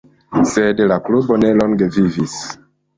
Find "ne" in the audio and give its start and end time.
1.45-1.55